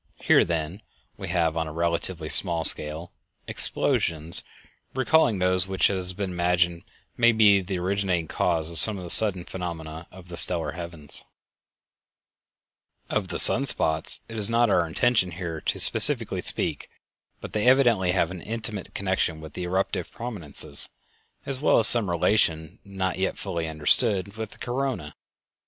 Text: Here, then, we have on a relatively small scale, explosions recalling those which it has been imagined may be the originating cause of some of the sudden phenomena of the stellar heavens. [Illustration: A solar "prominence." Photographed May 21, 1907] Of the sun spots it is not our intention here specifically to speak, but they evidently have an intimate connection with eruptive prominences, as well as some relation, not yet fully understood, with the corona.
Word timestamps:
Here, 0.17 0.43
then, 0.43 0.81
we 1.15 1.27
have 1.27 1.55
on 1.55 1.67
a 1.67 1.71
relatively 1.71 2.27
small 2.27 2.65
scale, 2.65 3.13
explosions 3.47 4.43
recalling 4.95 5.37
those 5.37 5.67
which 5.67 5.91
it 5.91 5.95
has 5.95 6.13
been 6.15 6.31
imagined 6.31 6.81
may 7.17 7.31
be 7.31 7.61
the 7.61 7.77
originating 7.77 8.27
cause 8.27 8.71
of 8.71 8.79
some 8.79 8.97
of 8.97 9.03
the 9.03 9.11
sudden 9.11 9.43
phenomena 9.43 10.07
of 10.09 10.27
the 10.27 10.37
stellar 10.37 10.71
heavens. 10.71 11.23
[Illustration: 13.11 13.11
A 13.11 13.13
solar 13.13 13.13
"prominence." 13.13 13.13
Photographed 13.13 13.13
May 13.13 13.13
21, 13.13 13.13
1907] 13.13 13.17
Of 13.17 13.27
the 13.27 13.39
sun 13.39 13.65
spots 13.67 14.19
it 14.27 14.37
is 14.39 14.49
not 14.49 14.69
our 14.71 14.87
intention 14.87 15.31
here 15.37 15.63
specifically 15.67 16.41
to 16.41 16.47
speak, 16.47 16.89
but 17.39 17.53
they 17.53 17.67
evidently 17.67 18.11
have 18.13 18.31
an 18.31 18.41
intimate 18.41 18.95
connection 18.95 19.39
with 19.39 19.55
eruptive 19.55 20.11
prominences, 20.11 20.89
as 21.45 21.61
well 21.61 21.77
as 21.77 21.85
some 21.87 22.09
relation, 22.09 22.79
not 22.83 23.19
yet 23.19 23.37
fully 23.37 23.67
understood, 23.67 24.35
with 24.35 24.49
the 24.49 24.57
corona. 24.57 25.13